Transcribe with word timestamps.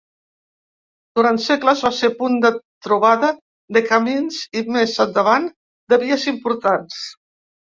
Durant 1.17 1.35
segles 1.47 1.83
va 1.87 1.91
ser 1.97 2.09
punt 2.21 2.37
de 2.45 2.51
trobada 2.87 3.29
de 3.77 3.85
camins 3.91 4.41
i, 4.63 4.65
més 4.79 4.95
endavant, 5.07 5.47
de 5.95 6.01
vies 6.07 6.27
importants. 6.35 6.99